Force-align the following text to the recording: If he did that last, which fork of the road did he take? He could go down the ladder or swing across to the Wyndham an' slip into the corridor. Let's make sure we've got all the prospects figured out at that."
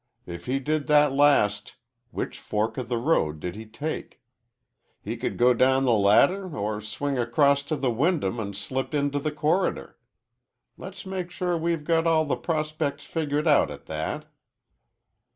If 0.25 0.47
he 0.47 0.57
did 0.57 0.87
that 0.87 1.13
last, 1.13 1.75
which 2.09 2.39
fork 2.39 2.79
of 2.79 2.89
the 2.89 2.97
road 2.97 3.39
did 3.39 3.53
he 3.53 3.67
take? 3.67 4.19
He 5.03 5.15
could 5.15 5.37
go 5.37 5.53
down 5.53 5.85
the 5.85 5.91
ladder 5.91 6.57
or 6.57 6.81
swing 6.81 7.19
across 7.19 7.61
to 7.65 7.75
the 7.75 7.91
Wyndham 7.91 8.39
an' 8.39 8.55
slip 8.55 8.95
into 8.95 9.19
the 9.19 9.31
corridor. 9.31 9.99
Let's 10.75 11.05
make 11.05 11.29
sure 11.29 11.55
we've 11.55 11.83
got 11.83 12.07
all 12.07 12.25
the 12.25 12.35
prospects 12.35 13.03
figured 13.03 13.47
out 13.47 13.69
at 13.69 13.85
that." 13.85 14.25